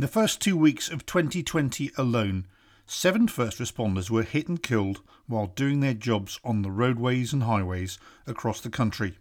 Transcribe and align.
In 0.00 0.02
the 0.02 0.08
first 0.08 0.40
two 0.40 0.56
weeks 0.56 0.88
of 0.88 1.04
2020 1.04 1.90
alone, 1.98 2.46
seven 2.86 3.28
first 3.28 3.58
responders 3.58 4.08
were 4.08 4.22
hit 4.22 4.48
and 4.48 4.62
killed 4.62 5.02
while 5.26 5.48
doing 5.48 5.80
their 5.80 5.92
jobs 5.92 6.40
on 6.42 6.62
the 6.62 6.70
roadways 6.70 7.34
and 7.34 7.42
highways 7.42 7.98
across 8.26 8.62
the 8.62 8.70
country. 8.70 9.18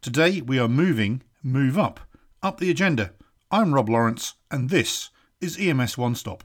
Today 0.00 0.40
we 0.40 0.58
are 0.58 0.68
moving, 0.68 1.22
move 1.42 1.78
up, 1.78 2.00
up 2.42 2.60
the 2.60 2.70
agenda. 2.70 3.12
I'm 3.50 3.74
Rob 3.74 3.90
Lawrence, 3.90 4.36
and 4.50 4.70
this 4.70 5.10
is 5.38 5.58
EMS 5.60 5.98
One 5.98 6.14
Stop. 6.14 6.44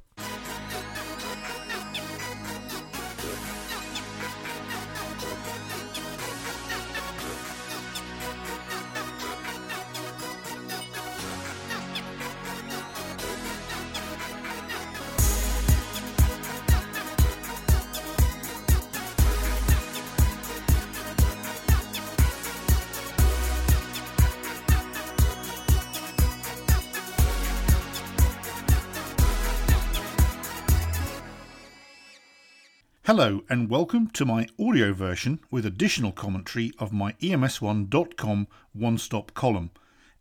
Hello, 33.05 33.43
and 33.51 33.69
welcome 33.69 34.07
to 34.13 34.25
my 34.25 34.47
audio 34.59 34.91
version 34.91 35.39
with 35.51 35.63
additional 35.63 36.11
commentary 36.11 36.71
of 36.79 36.91
my 36.91 37.11
EMS1.com 37.21 38.47
one 38.73 38.97
stop 38.97 39.31
column. 39.35 39.69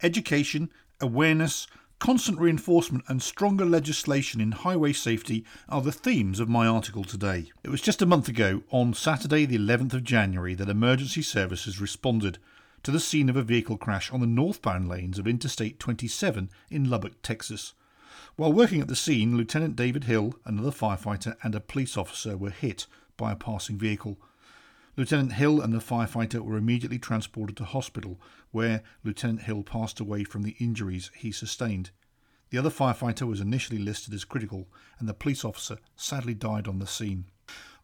Education, 0.02 0.68
awareness, 1.00 1.66
constant 1.98 2.38
reinforcement, 2.38 3.02
and 3.08 3.22
stronger 3.22 3.64
legislation 3.64 4.38
in 4.38 4.52
highway 4.52 4.92
safety 4.92 5.46
are 5.66 5.80
the 5.80 5.92
themes 5.92 6.38
of 6.40 6.50
my 6.50 6.66
article 6.66 7.04
today. 7.04 7.50
It 7.62 7.70
was 7.70 7.80
just 7.80 8.02
a 8.02 8.06
month 8.06 8.28
ago, 8.28 8.64
on 8.68 8.92
Saturday, 8.92 9.46
the 9.46 9.56
11th 9.56 9.94
of 9.94 10.04
January, 10.04 10.52
that 10.52 10.68
emergency 10.68 11.22
services 11.22 11.80
responded 11.80 12.36
to 12.82 12.90
the 12.90 13.00
scene 13.00 13.30
of 13.30 13.36
a 13.36 13.42
vehicle 13.42 13.78
crash 13.78 14.12
on 14.12 14.20
the 14.20 14.26
northbound 14.26 14.90
lanes 14.90 15.18
of 15.18 15.26
Interstate 15.26 15.80
27 15.80 16.50
in 16.70 16.90
Lubbock, 16.90 17.22
Texas. 17.22 17.72
While 18.36 18.52
working 18.52 18.80
at 18.80 18.88
the 18.88 18.96
scene, 18.96 19.36
Lieutenant 19.36 19.76
David 19.76 20.04
Hill, 20.04 20.34
another 20.44 20.70
firefighter, 20.70 21.36
and 21.42 21.54
a 21.54 21.60
police 21.60 21.96
officer 21.96 22.36
were 22.36 22.50
hit 22.50 22.86
by 23.16 23.32
a 23.32 23.36
passing 23.36 23.78
vehicle. 23.78 24.18
Lieutenant 24.96 25.32
Hill 25.32 25.60
and 25.60 25.72
the 25.72 25.78
firefighter 25.78 26.40
were 26.40 26.56
immediately 26.56 26.98
transported 26.98 27.56
to 27.56 27.64
hospital, 27.64 28.20
where 28.52 28.82
Lieutenant 29.02 29.42
Hill 29.42 29.62
passed 29.62 29.98
away 29.98 30.22
from 30.24 30.42
the 30.42 30.56
injuries 30.60 31.10
he 31.16 31.32
sustained. 31.32 31.90
The 32.50 32.58
other 32.58 32.70
firefighter 32.70 33.26
was 33.26 33.40
initially 33.40 33.78
listed 33.78 34.14
as 34.14 34.24
critical, 34.24 34.68
and 34.98 35.08
the 35.08 35.14
police 35.14 35.44
officer 35.44 35.78
sadly 35.96 36.34
died 36.34 36.68
on 36.68 36.78
the 36.78 36.86
scene. 36.86 37.24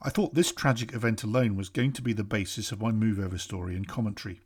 I 0.00 0.10
thought 0.10 0.34
this 0.34 0.52
tragic 0.52 0.94
event 0.94 1.24
alone 1.24 1.56
was 1.56 1.68
going 1.68 1.92
to 1.94 2.02
be 2.02 2.12
the 2.12 2.24
basis 2.24 2.70
of 2.70 2.80
my 2.80 2.92
move 2.92 3.18
over 3.18 3.36
story 3.36 3.74
and 3.74 3.88
commentary. 3.88 4.40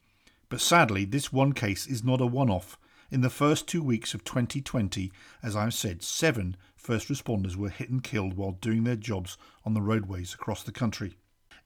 But 0.49 0.61
sadly, 0.61 1.05
this 1.05 1.33
one 1.33 1.53
case 1.53 1.87
is 1.87 2.03
not 2.03 2.21
a 2.21 2.27
one 2.27 2.49
off. 2.49 2.79
In 3.15 3.21
the 3.21 3.31
first 3.31 3.69
two 3.69 3.81
weeks 3.81 4.13
of 4.13 4.25
2020, 4.25 5.13
as 5.41 5.55
I've 5.55 5.73
said, 5.73 6.03
seven 6.03 6.57
first 6.75 7.07
responders 7.07 7.55
were 7.55 7.69
hit 7.69 7.89
and 7.89 8.03
killed 8.03 8.35
while 8.35 8.59
doing 8.61 8.83
their 8.83 8.97
jobs 8.97 9.39
on 9.65 9.73
the 9.73 9.81
roadways 9.81 10.35
across 10.35 10.65
the 10.65 10.73
country. 10.73 11.15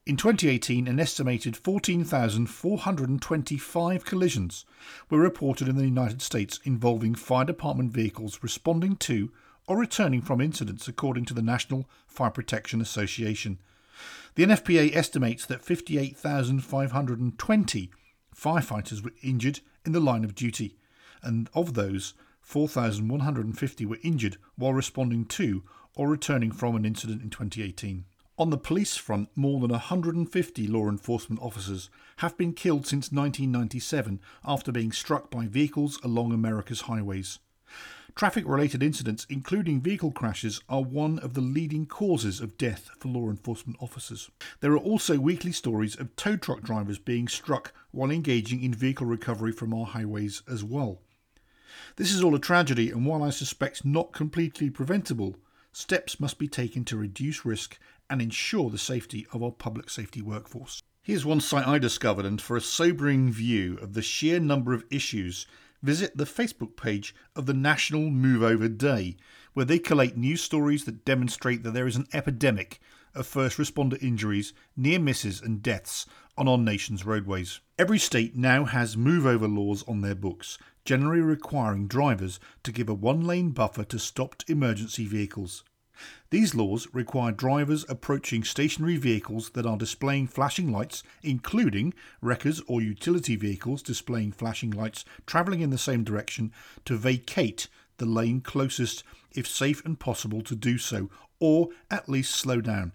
In 0.05 0.15
2018, 0.15 0.87
an 0.87 0.99
estimated 0.99 1.57
14,425 1.57 4.05
collisions 4.05 4.63
were 5.09 5.17
reported 5.17 5.67
in 5.67 5.75
the 5.75 5.85
United 5.85 6.21
States 6.21 6.59
involving 6.65 7.15
fire 7.15 7.45
department 7.45 7.93
vehicles 7.93 8.43
responding 8.43 8.95
to 8.97 9.31
or 9.65 9.75
returning 9.75 10.21
from 10.21 10.41
incidents, 10.41 10.87
according 10.87 11.25
to 11.25 11.33
the 11.33 11.41
National 11.41 11.89
Fire 12.05 12.29
Protection 12.29 12.79
Association. 12.79 13.57
The 14.35 14.45
NFPA 14.45 14.95
estimates 14.95 15.47
that 15.47 15.65
58,520 15.65 17.89
firefighters 18.35 19.03
were 19.03 19.13
injured 19.23 19.61
in 19.83 19.93
the 19.93 19.99
line 19.99 20.23
of 20.23 20.35
duty 20.35 20.75
and 21.23 21.49
of 21.53 21.73
those, 21.73 22.13
4,150 22.41 23.85
were 23.85 23.99
injured 24.01 24.37
while 24.55 24.73
responding 24.73 25.25
to 25.25 25.63
or 25.95 26.07
returning 26.07 26.51
from 26.51 26.75
an 26.75 26.85
incident 26.85 27.21
in 27.21 27.29
2018. 27.29 28.05
On 28.39 28.49
the 28.49 28.57
police 28.57 28.95
front, 28.95 29.29
more 29.35 29.59
than 29.59 29.71
150 29.71 30.67
law 30.67 30.87
enforcement 30.87 31.41
officers 31.41 31.89
have 32.17 32.37
been 32.37 32.53
killed 32.53 32.87
since 32.87 33.11
1997 33.11 34.21
after 34.45 34.71
being 34.71 34.93
struck 34.93 35.29
by 35.29 35.45
vehicles 35.45 35.99
along 36.03 36.31
America's 36.31 36.81
highways. 36.81 37.39
Traffic 38.15 38.47
related 38.47 38.81
incidents, 38.81 39.27
including 39.29 39.81
vehicle 39.81 40.11
crashes, 40.11 40.61
are 40.67 40.81
one 40.81 41.19
of 41.19 41.33
the 41.33 41.41
leading 41.41 41.85
causes 41.85 42.39
of 42.39 42.57
death 42.57 42.89
for 42.97 43.09
law 43.09 43.29
enforcement 43.29 43.77
officers. 43.81 44.31
There 44.61 44.71
are 44.71 44.77
also 44.77 45.19
weekly 45.19 45.51
stories 45.51 45.95
of 45.95 46.15
tow 46.15 46.35
truck 46.35 46.61
drivers 46.61 46.97
being 46.97 47.27
struck 47.27 47.73
while 47.91 48.09
engaging 48.09 48.63
in 48.63 48.73
vehicle 48.73 49.05
recovery 49.05 49.51
from 49.51 49.73
our 49.73 49.85
highways 49.85 50.43
as 50.49 50.63
well. 50.63 51.01
This 51.95 52.13
is 52.13 52.23
all 52.23 52.35
a 52.35 52.39
tragedy, 52.39 52.91
and 52.91 53.05
while 53.05 53.23
I 53.23 53.29
suspect 53.29 53.85
not 53.85 54.13
completely 54.13 54.69
preventable, 54.69 55.35
steps 55.71 56.19
must 56.19 56.37
be 56.37 56.47
taken 56.47 56.85
to 56.85 56.97
reduce 56.97 57.45
risk 57.45 57.77
and 58.09 58.21
ensure 58.21 58.69
the 58.69 58.77
safety 58.77 59.27
of 59.33 59.43
our 59.43 59.51
public 59.51 59.89
safety 59.89 60.21
workforce. 60.21 60.81
Here's 61.01 61.25
one 61.25 61.41
site 61.41 61.67
I 61.67 61.79
discovered, 61.79 62.25
and 62.25 62.41
for 62.41 62.57
a 62.57 62.61
sobering 62.61 63.31
view 63.31 63.77
of 63.81 63.93
the 63.93 64.01
sheer 64.01 64.39
number 64.39 64.73
of 64.73 64.85
issues, 64.91 65.47
visit 65.81 66.15
the 66.15 66.25
Facebook 66.25 66.75
page 66.75 67.15
of 67.35 67.45
the 67.45 67.53
National 67.53 68.09
Move 68.09 68.43
Over 68.43 68.67
Day, 68.67 69.15
where 69.53 69.65
they 69.65 69.79
collate 69.79 70.17
news 70.17 70.41
stories 70.41 70.85
that 70.85 71.05
demonstrate 71.05 71.63
that 71.63 71.71
there 71.71 71.87
is 71.87 71.95
an 71.95 72.07
epidemic 72.13 72.79
of 73.19 73.27
first 73.27 73.57
responder 73.57 74.01
injuries, 74.01 74.53
near 74.75 74.97
misses, 74.97 75.41
and 75.41 75.61
deaths 75.61 76.05
on 76.37 76.47
our 76.47 76.57
nation's 76.57 77.05
roadways. 77.05 77.59
Every 77.77 77.99
state 77.99 78.35
now 78.35 78.65
has 78.65 78.95
move 78.95 79.25
over 79.25 79.47
laws 79.47 79.83
on 79.87 80.01
their 80.01 80.15
books, 80.15 80.57
generally 80.85 81.21
requiring 81.21 81.87
drivers 81.87 82.39
to 82.63 82.71
give 82.71 82.89
a 82.89 82.93
one 82.93 83.21
lane 83.21 83.49
buffer 83.51 83.83
to 83.83 83.99
stopped 83.99 84.49
emergency 84.49 85.05
vehicles. 85.05 85.63
These 86.29 86.55
laws 86.55 86.87
require 86.93 87.33
drivers 87.33 87.85
approaching 87.89 88.45
stationary 88.45 88.95
vehicles 88.95 89.49
that 89.49 89.65
are 89.65 89.75
displaying 89.75 90.27
flashing 90.27 90.71
lights, 90.71 91.03
including 91.21 91.93
wreckers 92.21 92.61
or 92.67 92.81
utility 92.81 93.35
vehicles 93.35 93.83
displaying 93.83 94.31
flashing 94.31 94.71
lights 94.71 95.03
travelling 95.25 95.59
in 95.59 95.71
the 95.71 95.77
same 95.77 96.05
direction, 96.05 96.53
to 96.85 96.95
vacate 96.95 97.67
the 97.97 98.05
lane 98.05 98.39
closest 98.39 99.03
if 99.35 99.45
safe 99.45 99.83
and 99.83 99.99
possible 99.99 100.41
to 100.41 100.55
do 100.55 100.77
so, 100.77 101.09
or 101.41 101.67
at 101.91 102.07
least 102.07 102.33
slow 102.33 102.61
down. 102.61 102.93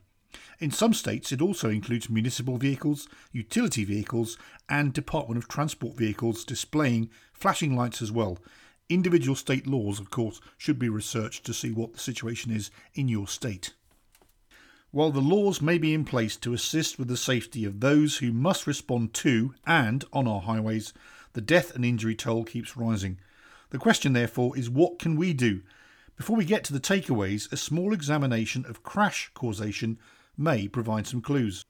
In 0.58 0.70
some 0.70 0.94
states, 0.94 1.32
it 1.32 1.42
also 1.42 1.70
includes 1.70 2.08
municipal 2.08 2.56
vehicles, 2.56 3.08
utility 3.32 3.84
vehicles, 3.84 4.38
and 4.68 4.92
Department 4.92 5.38
of 5.38 5.48
Transport 5.48 5.96
vehicles 5.96 6.44
displaying 6.44 7.10
flashing 7.32 7.76
lights 7.76 8.00
as 8.00 8.12
well. 8.12 8.38
Individual 8.88 9.34
state 9.34 9.66
laws, 9.66 9.98
of 9.98 10.10
course, 10.10 10.40
should 10.58 10.78
be 10.78 10.88
researched 10.88 11.44
to 11.44 11.54
see 11.54 11.70
what 11.70 11.92
the 11.92 11.98
situation 11.98 12.50
is 12.50 12.70
in 12.94 13.08
your 13.08 13.26
state. 13.26 13.72
While 14.90 15.10
the 15.10 15.20
laws 15.20 15.60
may 15.60 15.78
be 15.78 15.92
in 15.92 16.04
place 16.04 16.36
to 16.36 16.54
assist 16.54 16.98
with 16.98 17.08
the 17.08 17.16
safety 17.16 17.64
of 17.64 17.80
those 17.80 18.18
who 18.18 18.30
must 18.30 18.66
respond 18.66 19.12
to 19.14 19.54
and 19.66 20.04
on 20.12 20.28
our 20.28 20.42
highways, 20.42 20.92
the 21.32 21.40
death 21.40 21.74
and 21.74 21.84
injury 21.84 22.14
toll 22.14 22.44
keeps 22.44 22.76
rising. 22.76 23.18
The 23.70 23.78
question, 23.78 24.12
therefore, 24.12 24.56
is 24.56 24.70
what 24.70 25.00
can 25.00 25.16
we 25.16 25.32
do? 25.32 25.62
Before 26.16 26.36
we 26.36 26.44
get 26.44 26.62
to 26.64 26.72
the 26.72 26.78
takeaways, 26.78 27.50
a 27.52 27.56
small 27.56 27.92
examination 27.92 28.64
of 28.68 28.84
crash 28.84 29.32
causation 29.34 29.98
may 30.36 30.68
provide 30.68 31.06
some 31.06 31.20
clues. 31.20 31.64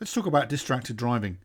Let's 0.00 0.12
talk 0.12 0.26
about 0.26 0.48
distracted 0.48 0.96
driving. 0.96 1.38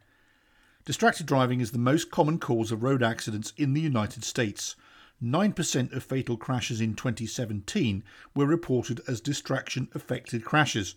Distracted 0.86 1.26
driving 1.26 1.62
is 1.62 1.72
the 1.72 1.78
most 1.78 2.10
common 2.10 2.40
cause 2.40 2.72
of 2.72 2.84
road 2.84 3.04
accidents 3.04 3.54
in 3.58 3.74
the 3.74 3.82
United 3.82 4.24
States. 4.24 4.76
9% 5.22 5.94
of 5.94 6.04
fatal 6.04 6.38
crashes 6.38 6.80
in 6.82 6.96
2017 6.96 8.04
were 8.34 8.46
reported 8.46 9.02
as 9.08 9.20
distraction 9.22 9.90
affected 9.94 10.46
crashes, 10.46 10.96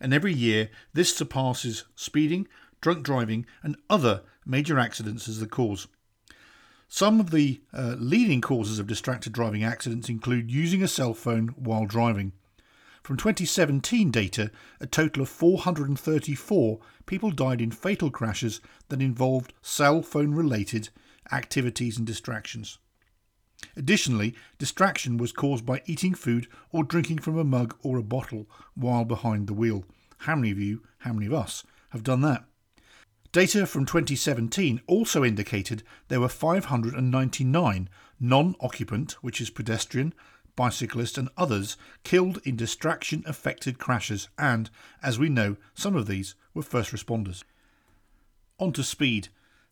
and 0.00 0.14
every 0.14 0.32
year 0.32 0.70
this 0.94 1.14
surpasses 1.14 1.84
speeding, 1.94 2.48
drunk 2.80 3.04
driving, 3.04 3.46
and 3.62 3.76
other 3.90 4.22
major 4.46 4.78
accidents 4.78 5.28
as 5.28 5.40
the 5.40 5.46
cause. 5.46 5.86
Some 6.88 7.20
of 7.20 7.30
the 7.30 7.60
uh, 7.74 7.96
leading 7.98 8.40
causes 8.40 8.78
of 8.78 8.86
distracted 8.86 9.34
driving 9.34 9.62
accidents 9.62 10.08
include 10.08 10.50
using 10.50 10.82
a 10.82 10.88
cell 10.88 11.12
phone 11.12 11.48
while 11.48 11.84
driving. 11.84 12.32
From 13.08 13.16
2017 13.16 14.10
data, 14.10 14.50
a 14.80 14.86
total 14.86 15.22
of 15.22 15.30
434 15.30 16.78
people 17.06 17.30
died 17.30 17.62
in 17.62 17.70
fatal 17.70 18.10
crashes 18.10 18.60
that 18.90 19.00
involved 19.00 19.54
cell 19.62 20.02
phone 20.02 20.34
related 20.34 20.90
activities 21.32 21.96
and 21.96 22.06
distractions. 22.06 22.76
Additionally, 23.74 24.34
distraction 24.58 25.16
was 25.16 25.32
caused 25.32 25.64
by 25.64 25.80
eating 25.86 26.12
food 26.12 26.48
or 26.70 26.84
drinking 26.84 27.20
from 27.20 27.38
a 27.38 27.44
mug 27.44 27.74
or 27.82 27.96
a 27.96 28.02
bottle 28.02 28.46
while 28.74 29.06
behind 29.06 29.46
the 29.46 29.54
wheel. 29.54 29.86
How 30.18 30.36
many 30.36 30.50
of 30.50 30.58
you, 30.58 30.82
how 30.98 31.14
many 31.14 31.24
of 31.24 31.32
us, 31.32 31.64
have 31.92 32.02
done 32.02 32.20
that? 32.20 32.44
Data 33.32 33.64
from 33.64 33.86
2017 33.86 34.82
also 34.86 35.24
indicated 35.24 35.82
there 36.08 36.20
were 36.20 36.28
599 36.28 37.88
non 38.20 38.54
occupant, 38.60 39.12
which 39.22 39.40
is 39.40 39.48
pedestrian, 39.48 40.12
bicyclists, 40.58 41.16
and 41.16 41.28
others 41.36 41.76
killed 42.02 42.40
in 42.44 42.56
distraction 42.56 43.22
affected 43.26 43.78
crashes, 43.78 44.28
and, 44.36 44.68
as 45.00 45.16
we 45.16 45.28
know, 45.28 45.56
some 45.72 45.94
of 45.94 46.08
these 46.08 46.34
were 46.52 46.62
first 46.62 46.90
responders. 46.90 47.44
On 48.58 48.72
to 48.72 48.82
speed. 48.82 49.28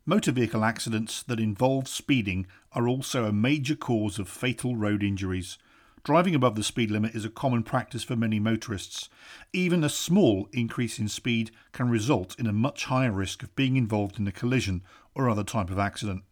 Motor 0.06 0.30
vehicle 0.30 0.64
accidents 0.64 1.24
that 1.24 1.40
involve 1.40 1.88
speeding 1.88 2.46
are 2.70 2.86
also 2.86 3.24
a 3.24 3.32
major 3.32 3.74
cause 3.74 4.20
of 4.20 4.28
fatal 4.28 4.76
road 4.76 5.02
injuries. 5.02 5.58
Driving 6.04 6.36
above 6.36 6.54
the 6.54 6.62
speed 6.62 6.92
limit 6.92 7.16
is 7.16 7.24
a 7.24 7.30
common 7.30 7.64
practice 7.64 8.04
for 8.04 8.14
many 8.14 8.38
motorists. 8.38 9.08
Even 9.52 9.82
a 9.82 9.88
small 9.88 10.48
increase 10.52 11.00
in 11.00 11.08
speed 11.08 11.50
can 11.72 11.90
result 11.90 12.38
in 12.38 12.46
a 12.46 12.52
much 12.52 12.84
higher 12.84 13.10
risk 13.10 13.42
of 13.42 13.56
being 13.56 13.76
involved 13.76 14.20
in 14.20 14.28
a 14.28 14.32
collision 14.32 14.82
or 15.16 15.28
other 15.28 15.42
type 15.42 15.68
of 15.68 15.80
accident. 15.80 16.22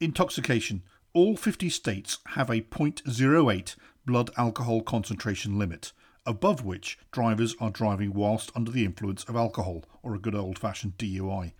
Intoxication. 0.00 0.84
All 1.12 1.36
50 1.36 1.70
states 1.70 2.18
have 2.34 2.50
a 2.50 2.60
0.08 2.60 3.74
blood 4.06 4.30
alcohol 4.36 4.80
concentration 4.80 5.58
limit, 5.58 5.92
above 6.24 6.64
which 6.64 6.98
drivers 7.12 7.54
are 7.60 7.70
driving 7.70 8.14
whilst 8.14 8.50
under 8.54 8.70
the 8.70 8.84
influence 8.84 9.24
of 9.24 9.36
alcohol 9.36 9.84
or 10.02 10.14
a 10.14 10.18
good 10.18 10.34
old 10.34 10.58
fashioned 10.58 10.96
DUI. 10.96 11.52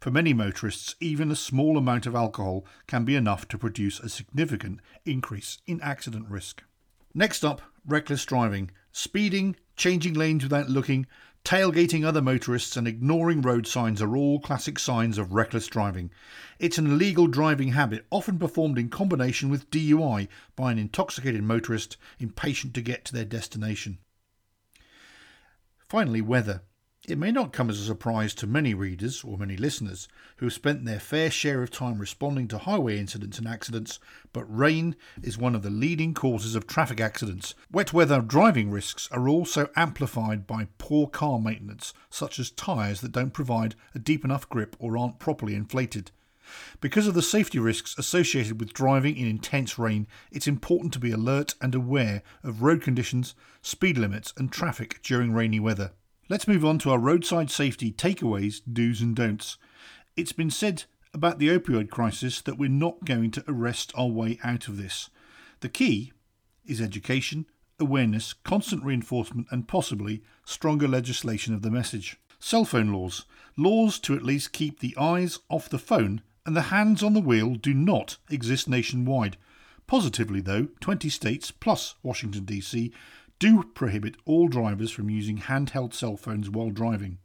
For 0.00 0.10
many 0.10 0.32
motorists, 0.32 0.96
even 0.98 1.30
a 1.30 1.36
small 1.36 1.78
amount 1.78 2.06
of 2.06 2.16
alcohol 2.16 2.66
can 2.88 3.04
be 3.04 3.14
enough 3.14 3.46
to 3.48 3.58
produce 3.58 4.00
a 4.00 4.08
significant 4.08 4.80
increase 5.04 5.58
in 5.66 5.80
accident 5.80 6.28
risk. 6.28 6.64
Next 7.14 7.44
up, 7.44 7.62
reckless 7.86 8.24
driving. 8.24 8.72
Speeding, 8.90 9.54
changing 9.76 10.14
lanes 10.14 10.42
without 10.42 10.68
looking, 10.68 11.06
tailgating 11.44 12.04
other 12.04 12.22
motorists, 12.22 12.76
and 12.76 12.86
ignoring 12.86 13.42
road 13.42 13.66
signs 13.66 14.00
are 14.00 14.16
all 14.16 14.40
classic 14.40 14.78
signs 14.78 15.18
of 15.18 15.32
reckless 15.32 15.66
driving. 15.66 16.10
It's 16.58 16.78
an 16.78 16.86
illegal 16.86 17.26
driving 17.26 17.72
habit, 17.72 18.06
often 18.10 18.38
performed 18.38 18.78
in 18.78 18.88
combination 18.88 19.50
with 19.50 19.70
DUI 19.70 20.28
by 20.54 20.72
an 20.72 20.78
intoxicated 20.78 21.42
motorist 21.42 21.96
impatient 22.18 22.74
to 22.74 22.82
get 22.82 23.04
to 23.06 23.12
their 23.12 23.24
destination. 23.24 23.98
Finally, 25.88 26.22
weather. 26.22 26.62
It 27.08 27.18
may 27.18 27.32
not 27.32 27.52
come 27.52 27.68
as 27.68 27.80
a 27.80 27.84
surprise 27.84 28.32
to 28.34 28.46
many 28.46 28.74
readers 28.74 29.24
or 29.24 29.36
many 29.36 29.56
listeners 29.56 30.06
who 30.36 30.46
have 30.46 30.52
spent 30.52 30.84
their 30.84 31.00
fair 31.00 31.32
share 31.32 31.60
of 31.60 31.72
time 31.72 31.98
responding 31.98 32.46
to 32.46 32.58
highway 32.58 32.96
incidents 32.96 33.40
and 33.40 33.48
accidents, 33.48 33.98
but 34.32 34.44
rain 34.44 34.94
is 35.20 35.36
one 35.36 35.56
of 35.56 35.62
the 35.64 35.70
leading 35.70 36.14
causes 36.14 36.54
of 36.54 36.68
traffic 36.68 37.00
accidents. 37.00 37.56
Wet 37.72 37.92
weather 37.92 38.20
driving 38.20 38.70
risks 38.70 39.08
are 39.10 39.28
also 39.28 39.68
amplified 39.74 40.46
by 40.46 40.68
poor 40.78 41.08
car 41.08 41.40
maintenance, 41.40 41.92
such 42.08 42.38
as 42.38 42.52
tyres 42.52 43.00
that 43.00 43.10
don't 43.10 43.34
provide 43.34 43.74
a 43.96 43.98
deep 43.98 44.24
enough 44.24 44.48
grip 44.48 44.76
or 44.78 44.96
aren't 44.96 45.18
properly 45.18 45.56
inflated. 45.56 46.12
Because 46.80 47.08
of 47.08 47.14
the 47.14 47.22
safety 47.22 47.58
risks 47.58 47.98
associated 47.98 48.60
with 48.60 48.72
driving 48.72 49.16
in 49.16 49.26
intense 49.26 49.76
rain, 49.76 50.06
it's 50.30 50.46
important 50.46 50.92
to 50.92 51.00
be 51.00 51.10
alert 51.10 51.56
and 51.60 51.74
aware 51.74 52.22
of 52.44 52.62
road 52.62 52.80
conditions, 52.80 53.34
speed 53.60 53.98
limits, 53.98 54.32
and 54.36 54.52
traffic 54.52 55.02
during 55.02 55.32
rainy 55.32 55.58
weather. 55.58 55.90
Let's 56.28 56.46
move 56.46 56.64
on 56.64 56.78
to 56.78 56.90
our 56.90 56.98
roadside 56.98 57.50
safety 57.50 57.90
takeaways, 57.90 58.60
do's 58.70 59.00
and 59.00 59.14
don'ts. 59.14 59.58
It's 60.16 60.32
been 60.32 60.50
said 60.50 60.84
about 61.12 61.40
the 61.40 61.48
opioid 61.48 61.90
crisis 61.90 62.40
that 62.42 62.56
we're 62.56 62.70
not 62.70 63.04
going 63.04 63.32
to 63.32 63.44
arrest 63.48 63.92
our 63.96 64.06
way 64.06 64.38
out 64.44 64.68
of 64.68 64.76
this. 64.76 65.10
The 65.60 65.68
key 65.68 66.12
is 66.64 66.80
education, 66.80 67.46
awareness, 67.80 68.34
constant 68.34 68.84
reinforcement, 68.84 69.48
and 69.50 69.66
possibly 69.66 70.22
stronger 70.44 70.86
legislation 70.86 71.54
of 71.54 71.62
the 71.62 71.72
message. 71.72 72.18
Cell 72.38 72.64
phone 72.64 72.92
laws. 72.92 73.24
Laws 73.56 73.98
to 74.00 74.14
at 74.14 74.22
least 74.22 74.52
keep 74.52 74.78
the 74.78 74.96
eyes 74.96 75.40
off 75.48 75.68
the 75.68 75.78
phone 75.78 76.22
and 76.46 76.56
the 76.56 76.62
hands 76.62 77.02
on 77.02 77.14
the 77.14 77.20
wheel 77.20 77.56
do 77.56 77.74
not 77.74 78.16
exist 78.30 78.68
nationwide. 78.68 79.36
Positively, 79.88 80.40
though, 80.40 80.68
20 80.80 81.08
states 81.08 81.50
plus 81.50 81.96
Washington, 82.02 82.44
D.C 82.44 82.92
do 83.42 83.64
prohibit 83.74 84.14
all 84.24 84.46
drivers 84.46 84.92
from 84.92 85.10
using 85.10 85.36
handheld 85.36 85.92
cell 85.92 86.16
phones 86.16 86.48
while 86.48 86.70
driving. 86.70 87.18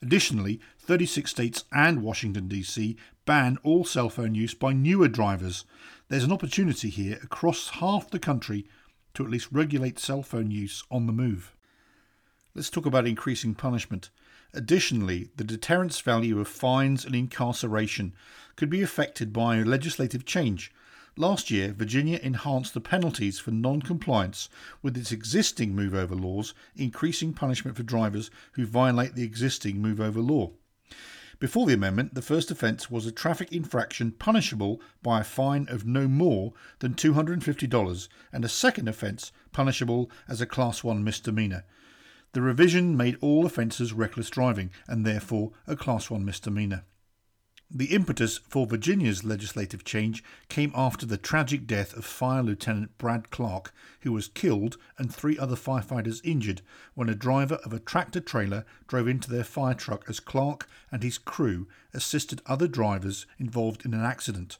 Additionally, 0.00 0.60
36 0.78 1.28
states 1.28 1.64
and 1.72 2.00
Washington, 2.00 2.46
D.C. 2.46 2.96
ban 3.26 3.58
all 3.64 3.84
cell 3.84 4.08
phone 4.08 4.36
use 4.36 4.54
by 4.54 4.72
newer 4.72 5.08
drivers. 5.08 5.64
There's 6.08 6.22
an 6.22 6.30
opportunity 6.30 6.90
here 6.90 7.18
across 7.24 7.70
half 7.70 8.08
the 8.08 8.20
country 8.20 8.68
to 9.14 9.24
at 9.24 9.30
least 9.32 9.48
regulate 9.50 9.98
cell 9.98 10.22
phone 10.22 10.52
use 10.52 10.84
on 10.92 11.06
the 11.06 11.12
move. 11.12 11.56
Let's 12.54 12.70
talk 12.70 12.86
about 12.86 13.08
increasing 13.08 13.56
punishment. 13.56 14.10
Additionally, 14.54 15.30
the 15.34 15.42
deterrence 15.42 15.98
value 16.00 16.38
of 16.38 16.46
fines 16.46 17.04
and 17.04 17.16
incarceration 17.16 18.14
could 18.54 18.70
be 18.70 18.80
affected 18.80 19.32
by 19.32 19.64
legislative 19.64 20.24
change 20.24 20.70
Last 21.18 21.50
year, 21.50 21.72
Virginia 21.72 22.20
enhanced 22.22 22.74
the 22.74 22.80
penalties 22.80 23.40
for 23.40 23.50
non 23.50 23.82
compliance 23.82 24.48
with 24.82 24.96
its 24.96 25.10
existing 25.10 25.74
move 25.74 25.92
over 25.92 26.14
laws, 26.14 26.54
increasing 26.76 27.32
punishment 27.32 27.76
for 27.76 27.82
drivers 27.82 28.30
who 28.52 28.64
violate 28.64 29.16
the 29.16 29.24
existing 29.24 29.82
move 29.82 30.00
over 30.00 30.20
law. 30.20 30.52
Before 31.40 31.66
the 31.66 31.74
amendment, 31.74 32.14
the 32.14 32.22
first 32.22 32.52
offence 32.52 32.88
was 32.88 33.04
a 33.04 33.10
traffic 33.10 33.50
infraction 33.50 34.12
punishable 34.12 34.80
by 35.02 35.20
a 35.20 35.24
fine 35.24 35.66
of 35.68 35.84
no 35.84 36.06
more 36.06 36.52
than 36.78 36.94
$250 36.94 38.08
and 38.32 38.44
a 38.44 38.48
second 38.48 38.86
offence 38.86 39.32
punishable 39.50 40.12
as 40.28 40.40
a 40.40 40.46
Class 40.46 40.84
1 40.84 41.02
misdemeanour. 41.02 41.64
The 42.32 42.42
revision 42.42 42.96
made 42.96 43.18
all 43.20 43.44
offences 43.44 43.92
reckless 43.92 44.30
driving 44.30 44.70
and 44.86 45.04
therefore 45.04 45.50
a 45.66 45.74
Class 45.74 46.10
1 46.10 46.24
misdemeanour. 46.24 46.84
The 47.70 47.92
impetus 47.94 48.38
for 48.38 48.66
Virginia's 48.66 49.24
legislative 49.24 49.84
change 49.84 50.24
came 50.48 50.72
after 50.74 51.04
the 51.04 51.18
tragic 51.18 51.66
death 51.66 51.94
of 51.94 52.06
Fire 52.06 52.42
Lieutenant 52.42 52.96
Brad 52.96 53.30
Clark, 53.30 53.74
who 54.00 54.12
was 54.12 54.28
killed 54.28 54.78
and 54.96 55.14
three 55.14 55.38
other 55.38 55.54
firefighters 55.54 56.22
injured 56.24 56.62
when 56.94 57.10
a 57.10 57.14
driver 57.14 57.56
of 57.56 57.74
a 57.74 57.78
tractor 57.78 58.20
trailer 58.20 58.64
drove 58.86 59.06
into 59.06 59.30
their 59.30 59.44
fire 59.44 59.74
truck 59.74 60.06
as 60.08 60.18
Clark 60.18 60.66
and 60.90 61.02
his 61.02 61.18
crew 61.18 61.68
assisted 61.92 62.40
other 62.46 62.68
drivers 62.68 63.26
involved 63.38 63.84
in 63.84 63.92
an 63.92 64.02
accident. 64.02 64.56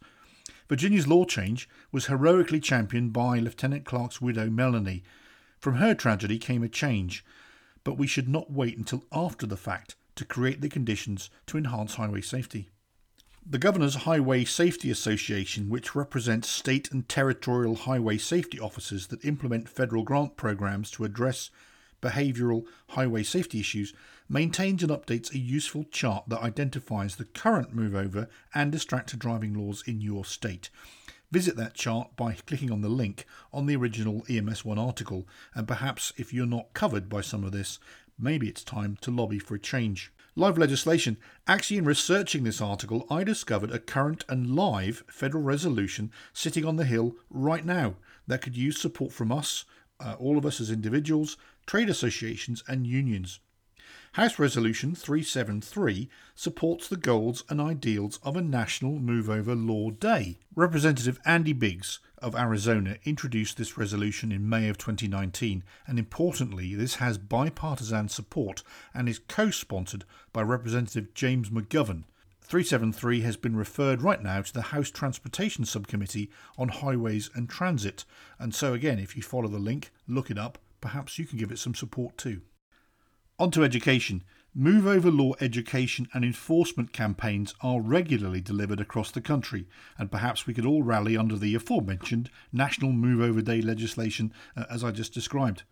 Virginia's 0.69 1.09
law 1.09 1.25
change 1.25 1.67
was 1.91 2.09
heroically 2.09 2.61
championed 2.61 3.15
by 3.15 3.39
Lieutenant 3.39 3.87
Clark's 3.87 4.21
widow 4.21 4.51
Melanie. 4.51 5.03
From 5.59 5.77
her 5.77 5.95
tragedy 5.95 6.39
came 6.39 6.63
a 6.63 6.69
change, 6.69 7.25
but 7.85 7.97
we 7.97 8.07
should 8.07 8.29
not 8.29 8.51
wait 8.53 8.77
until 8.77 9.07
after 9.11 9.47
the 9.47 9.57
fact 9.57 9.97
to 10.17 10.27
create 10.27 10.61
the 10.61 10.69
conditions 10.69 11.31
to 11.47 11.57
enhance 11.57 11.95
highway 11.95 12.21
safety. 12.21 12.69
The 13.51 13.57
Governor's 13.57 13.95
Highway 14.05 14.45
Safety 14.45 14.91
Association, 14.91 15.71
which 15.71 15.95
represents 15.95 16.51
state 16.51 16.93
and 16.93 17.09
territorial 17.09 17.77
highway 17.77 18.19
safety 18.19 18.61
officers 18.61 19.07
that 19.07 19.25
implement 19.25 19.71
federal 19.71 20.03
grant 20.03 20.37
programs 20.37 20.91
to 20.91 21.05
address 21.05 21.49
behavioural 22.03 22.67
highway 22.91 23.23
safety 23.23 23.61
issues, 23.61 23.95
maintains 24.29 24.83
and 24.83 24.93
updates 24.93 25.33
a 25.33 25.39
useful 25.39 25.85
chart 25.85 26.25
that 26.29 26.43
identifies 26.43 27.17
the 27.17 27.25
current 27.25 27.75
move 27.75 27.95
over 27.95 28.29
and 28.55 28.71
distracted 28.71 29.19
driving 29.19 29.55
laws 29.55 29.83
in 29.87 30.03
your 30.03 30.27
state. 30.27 30.69
Visit 31.33 31.57
that 31.57 31.73
chart 31.73 32.17
by 32.17 32.35
clicking 32.35 32.71
on 32.71 32.83
the 32.83 32.91
link 32.91 33.25
on 33.51 33.65
the 33.65 33.77
original 33.77 34.27
EMS1 34.29 34.77
article, 34.77 35.27
and 35.55 35.67
perhaps 35.67 36.13
if 36.19 36.35
you're 36.35 36.45
not 36.45 36.75
covered 36.75 37.09
by 37.09 37.23
some 37.23 37.45
of 37.45 37.53
this, 37.53 37.79
maybe 38.19 38.47
it's 38.47 38.63
time 38.63 38.99
to 39.01 39.11
lobby 39.11 39.39
for 39.39 39.55
a 39.55 39.59
change 39.59 40.13
live 40.39 40.57
legislation. 40.57 41.17
Actually, 41.49 41.79
in 41.79 41.85
researching 41.85 42.45
this 42.45 42.61
article, 42.61 43.05
I 43.11 43.25
discovered 43.25 43.73
a 43.73 43.81
current 43.81 44.25
and 44.29 44.55
live 44.55 45.03
federal 45.11 45.43
resolution 45.43 46.13
sitting 46.33 46.65
on 46.65 46.77
the 46.77 46.85
Hill 46.85 47.17
right 47.29 47.65
now 47.65 47.97
that 48.29 48.41
could 48.41 48.57
use 48.57 48.81
support 48.81 49.13
from 49.13 49.33
us, 49.33 49.65
uh, 49.99 50.15
all 50.21 50.39
of 50.39 50.47
us 50.47 50.61
as 50.61 50.71
individuals, 50.71 51.37
trade 51.67 51.91
associations, 51.91 52.63
and 52.69 52.87
unions. 52.87 53.41
House 54.13 54.39
Resolution 54.39 54.95
373 54.95 56.09
supports 56.35 56.89
the 56.89 56.97
goals 56.97 57.45
and 57.49 57.61
ideals 57.61 58.19
of 58.23 58.37
a 58.37 58.41
National 58.41 58.99
Move 58.99 59.31
Over 59.31 59.55
Law 59.55 59.91
Day. 59.91 60.39
Representative 60.57 61.21
Andy 61.25 61.53
Biggs 61.53 62.01
of 62.19 62.35
Arizona 62.35 62.97
introduced 63.05 63.57
this 63.57 63.79
resolution 63.79 64.33
in 64.33 64.49
May 64.49 64.69
of 64.69 64.79
2019, 64.79 65.63
and 65.87 65.99
importantly, 65.99 66.75
this 66.75 66.97
has 66.97 67.19
bipartisan 67.19 68.09
support 68.09 68.63
and 68.93 69.09
is 69.09 69.21
co 69.21 69.51
sponsored 69.51 70.05
by 70.33 70.43
Representative 70.43 71.15
James 71.15 71.51
McGovern. 71.51 72.05
373 72.41 73.21
has 73.21 73.37
been 73.37 73.57
referred 73.57 74.01
right 74.01 74.23
now 74.23 74.41
to 74.41 74.53
the 74.55 74.63
House 74.63 74.91
Transportation 74.91 75.65
Subcommittee 75.67 76.31
on 76.57 76.69
Highways 76.69 77.31
and 77.35 77.49
Transit, 77.49 78.05
and 78.39 78.55
so 78.55 78.73
again, 78.73 78.99
if 78.99 79.17
you 79.17 79.23
follow 79.23 79.49
the 79.49 79.59
link, 79.59 79.91
look 80.09 80.31
it 80.31 80.39
up, 80.39 80.59
perhaps 80.81 81.19
you 81.19 81.27
can 81.27 81.39
give 81.39 81.51
it 81.51 81.59
some 81.59 81.75
support 81.75 82.17
too. 82.17 82.41
On 83.41 83.53
to 83.53 83.63
education. 83.63 84.25
Move 84.53 84.85
Over 84.85 85.13
Law 85.13 85.35
education 85.41 86.09
and 86.13 86.25
enforcement 86.25 86.93
campaigns 86.93 87.55
are 87.61 87.81
regularly 87.81 88.41
delivered 88.41 88.81
across 88.81 89.13
the 89.13 89.21
country, 89.21 89.69
and 89.97 90.11
perhaps 90.11 90.45
we 90.45 90.55
could 90.55 90.67
all 90.67 90.83
rally 90.83 91.17
under 91.17 91.37
the 91.37 91.55
aforementioned 91.55 92.31
National 92.53 92.91
Move 92.91 93.21
Over 93.21 93.41
Day 93.41 93.63
legislation 93.63 94.33
uh, 94.57 94.65
as 94.69 94.83
I 94.83 94.91
just 94.91 95.15
described. 95.15 95.63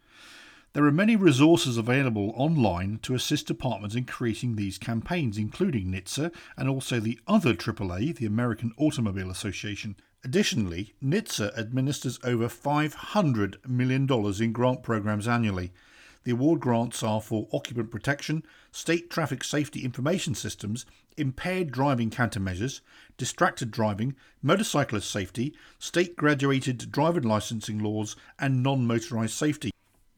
There 0.75 0.85
are 0.85 0.93
many 0.93 1.17
resources 1.17 1.77
available 1.77 2.33
online 2.37 3.01
to 3.03 3.17
assist 3.17 3.49
departments 3.49 3.97
in 3.97 4.05
creating 4.05 4.55
these 4.55 4.79
campaigns, 4.79 5.37
including 5.37 5.87
NHTSA 5.87 6.33
and 6.57 6.69
also 6.69 7.01
the 7.01 7.19
other 7.27 7.53
AAA, 7.53 8.15
the 8.15 8.27
American 8.27 8.73
Automobile 8.79 9.31
Association. 9.31 9.97
Additionally, 10.23 10.95
NHTSA 11.03 11.59
administers 11.59 12.21
over 12.23 12.47
$500 12.47 13.67
million 13.69 14.07
in 14.41 14.53
grant 14.53 14.85
programs 14.85 15.27
annually. 15.27 15.73
The 16.27 16.33
award 16.33 16.59
grants 16.59 17.05
are 17.05 17.21
for 17.21 17.47
occupant 17.53 17.93
protection, 17.93 18.43
state 18.73 19.11
traffic 19.11 19.45
safety 19.45 19.85
information 19.85 20.35
systems, 20.35 20.85
impaired 21.17 21.71
driving 21.71 22.11
countermeasures, 22.11 22.81
distracted 23.17 23.71
driving, 23.71 24.17
motorcyclist 24.43 25.09
safety, 25.09 25.55
state 25.79 26.17
graduated 26.17 26.91
driver 26.91 27.21
licensing 27.21 27.79
laws, 27.79 28.17
and 28.41 28.61
non 28.61 28.89
motorised 28.89 29.39
safety. 29.39 29.71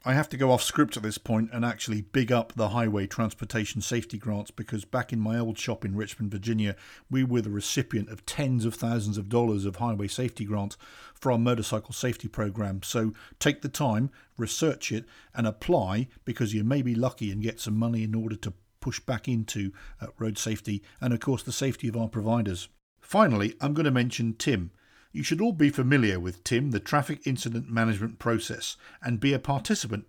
I 0.09 0.15
have 0.15 0.31
to 0.31 0.39
go 0.39 0.53
off 0.53 0.63
script 0.63 0.97
at 0.97 1.03
this 1.03 1.19
point 1.19 1.51
and 1.53 1.67
actually 1.67 2.01
big 2.01 2.33
up 2.33 2.55
the 2.55 2.71
highway 2.71 3.07
transportation 3.07 3.83
safety 3.83 4.17
grants 4.17 4.51
because 4.51 4.87
back 4.87 5.13
in 5.13 5.21
my 5.21 5.39
old 5.39 5.59
shop 5.59 5.85
in 5.85 5.95
Richmond, 5.95 6.31
Virginia, 6.31 6.77
we 7.11 7.23
were 7.23 7.43
the 7.43 7.51
recipient 7.51 8.09
of 8.09 8.25
tens 8.25 8.65
of 8.65 8.75
thousands 8.75 9.19
of 9.19 9.29
dollars 9.29 9.67
of 9.67 9.77
highway 9.77 10.09
safety 10.09 10.47
grants 10.47 10.79
for 11.13 11.31
our 11.31 11.37
motorcycle 11.37 11.93
safety 11.93 12.27
program. 12.27 12.83
So 12.83 13.13
take 13.39 13.61
the 13.61 13.69
time, 13.69 14.11
research 14.39 14.93
it, 14.93 15.05
and 15.35 15.47
apply 15.47 16.09
because 16.25 16.55
you 16.55 16.65
may 16.65 16.81
be 16.81 16.95
lucky 16.95 17.31
and 17.31 17.43
get 17.43 17.61
some 17.61 17.77
money 17.77 18.03
in 18.03 18.15
order 18.15 18.37
to 18.37 18.55
push 18.81 19.01
back 19.01 19.29
into 19.29 19.73
uh, 20.01 20.07
road 20.19 20.39
safety 20.39 20.83
and, 21.03 21.13
of 21.13 21.21
course, 21.21 21.43
the 21.43 21.53
safety 21.53 21.87
of 21.87 21.99
our 21.99 22.09
providers. 22.09 22.69
Finally, 23.03 23.57
I'm 23.61 23.75
going 23.75 23.85
to 23.85 23.91
mention 23.91 24.33
TIM. 24.33 24.71
You 25.11 25.23
should 25.23 25.41
all 25.41 25.53
be 25.53 25.71
familiar 25.71 26.21
with 26.21 26.45
TIM, 26.45 26.71
the 26.71 26.81
Traffic 26.81 27.27
Incident 27.27 27.71
Management 27.71 28.19
Process, 28.19 28.77
and 29.03 29.19
be 29.19 29.33
a 29.33 29.39
participant. 29.39 30.05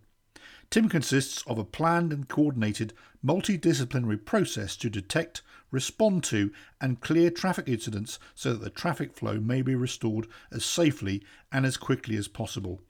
TIM 0.70 0.89
consists 0.89 1.41
of 1.48 1.58
a 1.58 1.63
planned 1.63 2.12
and 2.12 2.27
coordinated 2.27 2.94
multidisciplinary 3.25 4.24
process 4.24 4.75
to 4.75 4.89
detect, 4.89 5.41
respond 5.72 6.24
to, 6.25 6.51
and 6.82 7.00
clear 7.00 7.32
traffic 7.32 7.68
incidents 7.68 8.20
so 8.36 8.53
that 8.53 8.62
the 8.62 8.70
traffic 8.70 9.13
flow 9.13 9.39
may 9.39 9.62
be 9.62 9.74
restored 9.74 10.27
as 10.51 10.65
safely 10.65 11.24
and 11.51 11.65
as 11.65 11.77
quickly 11.77 12.18
as 12.18 12.27
possible. 12.27 12.82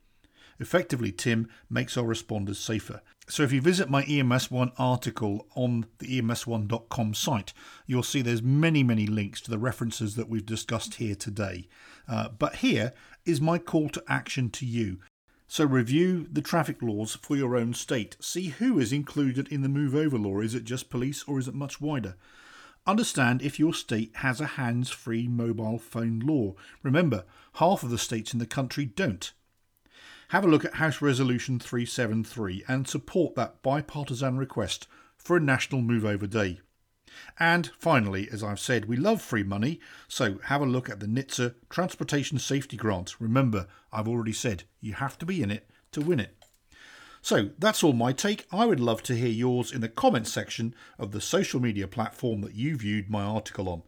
Effectively, 0.59 1.11
TIM 1.11 1.47
makes 1.69 1.97
our 1.97 2.03
responders 2.03 2.57
safer. 2.57 3.01
So 3.29 3.43
if 3.43 3.53
you 3.53 3.61
visit 3.61 3.89
my 3.89 4.03
EMS1 4.03 4.73
article 4.77 5.47
on 5.55 5.85
the 5.99 6.19
ems1.com 6.19 7.13
site, 7.13 7.53
you'll 7.85 8.03
see 8.03 8.21
there's 8.21 8.41
many, 8.41 8.83
many 8.83 9.05
links 9.05 9.39
to 9.41 9.51
the 9.51 9.59
references 9.59 10.15
that 10.15 10.27
we've 10.27 10.45
discussed 10.45 10.95
here 10.95 11.15
today. 11.15 11.67
Uh, 12.07 12.29
but 12.29 12.55
here 12.55 12.91
is 13.25 13.39
my 13.39 13.59
call 13.59 13.87
to 13.89 14.03
action 14.07 14.49
to 14.49 14.65
you. 14.65 14.97
So 15.47 15.63
review 15.63 16.27
the 16.31 16.41
traffic 16.41 16.81
laws 16.81 17.15
for 17.21 17.37
your 17.37 17.55
own 17.55 17.73
state. 17.73 18.17
See 18.19 18.47
who 18.47 18.79
is 18.79 18.91
included 18.91 19.47
in 19.47 19.61
the 19.61 19.69
move 19.69 19.95
over 19.95 20.17
law. 20.17 20.41
Is 20.41 20.55
it 20.55 20.63
just 20.63 20.89
police 20.89 21.23
or 21.23 21.39
is 21.39 21.47
it 21.47 21.55
much 21.55 21.79
wider? 21.79 22.15
Understand 22.85 23.41
if 23.41 23.59
your 23.59 23.73
state 23.73 24.11
has 24.17 24.41
a 24.41 24.45
hands 24.57 24.89
free 24.89 25.27
mobile 25.27 25.77
phone 25.77 26.19
law. 26.19 26.55
Remember, 26.81 27.25
half 27.55 27.83
of 27.83 27.91
the 27.91 27.97
states 27.97 28.33
in 28.33 28.39
the 28.39 28.45
country 28.45 28.85
don't 28.85 29.33
have 30.29 30.45
a 30.45 30.48
look 30.48 30.63
at 30.63 30.75
House 30.75 31.01
Resolution 31.01 31.59
373 31.59 32.63
and 32.67 32.88
support 32.88 33.33
that 33.36 33.63
bipartisan 33.63 34.38
request 34.38 34.88
for 35.17 35.38
a 35.38 35.41
national 35.41 35.81
move 35.81 36.05
over 36.05 36.27
day. 36.27 36.59
And 37.39 37.71
finally, 37.79 38.29
as 38.31 38.43
I've 38.43 38.59
said, 38.59 38.86
we 38.86 38.95
love 38.95 39.24
free 39.24 39.41
money, 39.41 39.79
so 40.07 40.38
have 40.45 40.62
a 40.62 40.67
look 40.67 40.88
at 40.88 41.00
the 41.00 41.07
NHTSA 41.07 41.55
Transportation 41.69 42.38
Safety 42.38 42.77
Grant. 42.77 43.19
Remember, 43.19 43.67
I've 43.91 44.07
already 44.07 44.33
said 44.33 44.65
you 44.79 44.93
have 44.93 45.17
to 45.17 45.25
be 45.25 45.41
in 45.41 45.50
it 45.50 45.67
to 45.93 46.01
win 46.01 46.19
it. 46.19 46.36
So 47.24 47.50
that's 47.57 47.83
all 47.83 47.93
my 47.93 48.13
take. 48.13 48.45
I 48.51 48.67
would 48.67 48.79
love 48.79 49.01
to 49.03 49.15
hear 49.15 49.29
yours 49.29 49.71
in 49.71 49.81
the 49.81 49.89
comments 49.89 50.31
section 50.31 50.75
of 51.00 51.12
the 51.12 51.21
social 51.21 51.59
media 51.59 51.88
platform 51.88 52.41
that 52.41 52.53
you 52.53 52.77
viewed 52.77 53.09
my 53.09 53.24
article 53.24 53.67
on. 53.67 53.81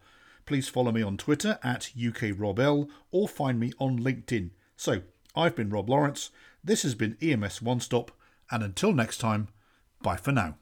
Please 0.44 0.68
follow 0.68 0.90
me 0.90 1.02
on 1.02 1.16
Twitter 1.16 1.60
at 1.62 1.92
UKRobL 1.96 2.90
or 3.12 3.28
find 3.28 3.60
me 3.60 3.72
on 3.78 4.00
LinkedIn. 4.00 4.50
So 4.76 5.02
I've 5.34 5.56
been 5.56 5.70
Rob 5.70 5.88
Lawrence. 5.88 6.30
This 6.62 6.82
has 6.82 6.94
been 6.94 7.16
EMS 7.20 7.62
One 7.62 7.80
Stop, 7.80 8.12
and 8.50 8.62
until 8.62 8.92
next 8.92 9.18
time, 9.18 9.48
bye 10.02 10.16
for 10.16 10.32
now. 10.32 10.56